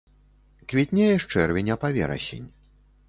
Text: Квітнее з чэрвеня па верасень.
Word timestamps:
Квітнее 0.71 1.11
з 1.25 1.37
чэрвеня 1.37 1.75
па 1.85 1.93
верасень. 1.99 2.49